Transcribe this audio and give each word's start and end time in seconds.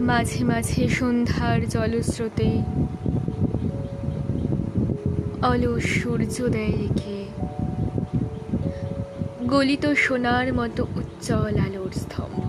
মাঝে 0.00 0.44
মাঝে 0.44 0.88
সন্ধ্যার 0.88 1.68
জলস্রোতে 1.68 2.50
অলস 5.42 5.84
সূর্যোদয় 5.84 6.72
রেখে। 6.82 7.18
গলিত 9.46 9.86
সোনার 9.86 10.54
মতো 10.54 10.86
উজ্জ্বল 10.96 11.56
আলোর 11.58 11.92
স্তম্ভ। 11.96 12.42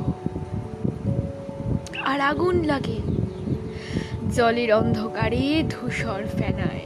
আর 2.05 2.19
আগুন 2.21 2.63
লাগে 2.63 2.99
জলের 4.35 4.73
অন্ধকারে 4.73 5.63
ধূসর 5.69 6.23
ফেনায়। 6.37 6.85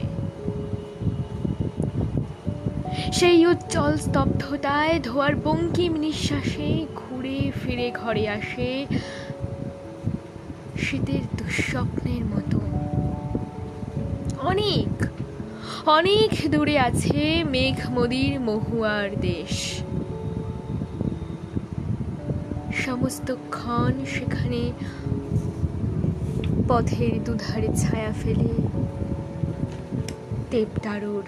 সেই 3.12 3.46
উজ্জ্বল 3.46 3.96
স্তব্ধতায় 3.96 5.00
ধোয়ার 5.02 5.36
বঙ্কিম 5.36 5.92
নিঃশ্বাসে 5.92 6.86
ঘুরে 7.24 7.50
ফিরে 7.50 7.88
ঘরে 7.90 8.24
আসে 8.28 8.70
শীতের 10.78 11.24
দুঃস্বপ্নের 11.36 12.24
মতো। 12.24 12.58
অনেক 14.46 14.92
অনেক 15.88 16.32
দূরে 16.50 16.76
আছে 16.78 17.44
মেঘ 17.44 17.78
মদির 17.90 18.40
মহুয়ার 18.40 19.08
দেশ। 19.20 19.54
সমস্ত 22.86 23.28
ক্ষণ 23.50 23.92
সেখানে 24.14 24.62
পথের 26.68 27.14
দুধারে 27.24 27.68
ছায়া 27.76 28.12
ফেলে। 28.22 28.52
দেবদারুর 30.50 31.24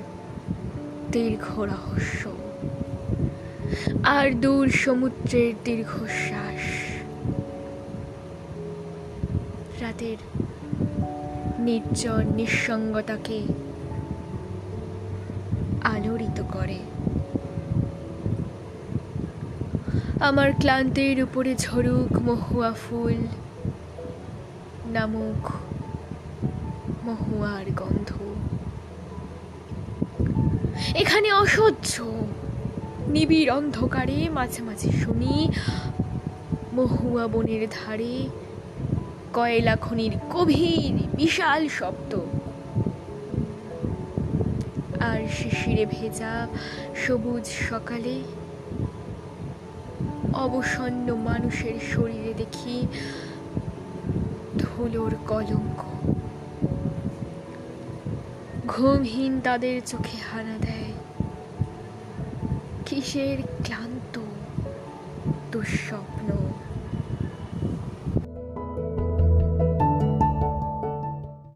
দীর্ঘ 1.12 1.44
রহস্য। 1.72 2.45
আর 4.06 4.30
দূর 4.30 4.70
সমুদ্রের 4.70 5.52
দীর্ঘশ্বাস। 5.64 6.62
রাতের 9.80 10.16
নির্জন 11.58 12.24
নিঃসঙ্গতাকে 12.34 13.42
আলোড়িত 15.82 16.42
করে। 16.52 16.78
আমার 20.20 20.52
ক্লান্তির 20.60 21.22
উপরে 21.22 21.54
ঝরুক 21.54 22.12
মহুয়া 22.22 22.72
ফুল 22.72 23.18
নামুক 24.86 25.50
মহুয়ার 27.04 27.66
গন্ধ। 27.76 28.10
এখানে 30.94 31.32
অসহ্য। 31.32 32.04
নিবিড় 33.16 33.50
অন্ধকারে 33.52 34.28
মাঝে 34.28 34.62
মাঝে 34.62 34.90
শুনি, 34.92 35.34
মহুয়া 36.74 37.24
বনের 37.26 37.66
ধারে 37.70 38.28
কয়লা 39.32 39.76
খনির 39.76 40.14
গভীর 40.30 40.94
বিশাল 41.16 41.68
শব্দ। 41.68 42.12
আর 45.00 45.20
শিশিরে 45.36 45.86
ভেজা 45.86 46.48
সবুজ 46.96 47.44
সকালে 47.70 48.16
অবসন্ন 50.34 51.06
মানুষের 51.14 51.76
শরীরে 51.92 52.32
দেখি 52.36 52.76
ধুলোর 54.58 55.12
কলঙ্ক। 55.28 55.80
ঘুমহীন 58.66 59.40
তাদের 59.40 59.76
চোখে 59.86 60.18
হানা 60.28 60.56
দেয়। 60.66 60.92
কিসের 62.86 63.38
ক্লান্ত 63.64 64.14
দুঃস্বপ্ন? 65.52 66.45